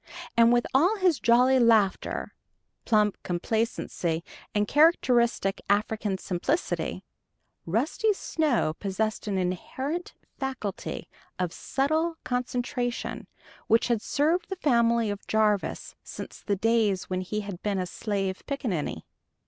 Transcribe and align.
And 0.35 0.51
with 0.51 0.65
all 0.73 0.97
his 0.97 1.19
jolly 1.19 1.59
laughter, 1.59 2.33
plump 2.85 3.21
complacency, 3.21 4.23
and 4.51 4.67
characteristic 4.67 5.61
African 5.69 6.17
simplicity, 6.17 7.05
Rusty 7.67 8.11
Snow 8.13 8.73
possessed 8.73 9.27
an 9.27 9.37
inherent 9.37 10.15
faculty 10.39 11.07
of 11.37 11.53
subtle 11.53 12.15
concentration 12.23 13.27
which 13.67 13.89
had 13.89 14.01
served 14.01 14.49
the 14.49 14.55
family 14.55 15.11
of 15.11 15.27
Jarvis 15.27 15.93
since 16.03 16.41
the 16.41 16.55
days 16.55 17.07
when 17.07 17.21
he 17.21 17.41
had 17.41 17.61
been 17.61 17.77
a 17.77 17.85
slave 17.85 18.41
pickanninny. 18.47 19.03